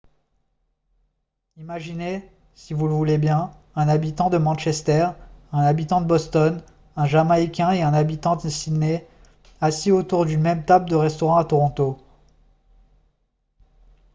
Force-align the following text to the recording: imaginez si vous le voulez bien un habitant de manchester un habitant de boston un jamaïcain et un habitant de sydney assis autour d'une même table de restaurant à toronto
imaginez 1.57 2.27
si 2.55 2.73
vous 2.73 2.87
le 2.87 2.93
voulez 2.95 3.19
bien 3.19 3.51
un 3.75 3.87
habitant 3.87 4.31
de 4.31 4.39
manchester 4.39 5.09
un 5.51 5.61
habitant 5.61 6.01
de 6.01 6.07
boston 6.07 6.63
un 6.95 7.05
jamaïcain 7.05 7.69
et 7.71 7.83
un 7.83 7.93
habitant 7.93 8.35
de 8.35 8.49
sydney 8.49 9.07
assis 9.61 9.91
autour 9.91 10.25
d'une 10.25 10.41
même 10.41 10.65
table 10.65 10.89
de 10.89 10.95
restaurant 10.95 11.35
à 11.35 11.45
toronto 11.45 11.99